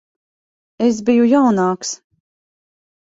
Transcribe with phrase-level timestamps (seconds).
[0.87, 1.93] Es biju jaunāks.